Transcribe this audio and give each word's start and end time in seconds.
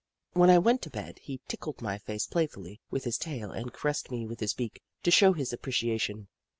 When 0.33 0.49
I 0.49 0.57
went 0.57 0.81
to 0.81 0.89
bed, 0.89 1.19
he 1.19 1.41
tickled 1.47 1.79
my 1.79 1.99
face 1.99 2.25
playfully 2.25 2.81
with 2.89 3.03
his 3.03 3.19
tail 3.19 3.51
and 3.51 3.71
caressed 3.71 4.09
me 4.09 4.25
with 4.25 4.39
his 4.39 4.55
beak, 4.55 4.81
to 5.03 5.11
show 5.11 5.33
his 5.33 5.53
appreciation. 5.53 6.27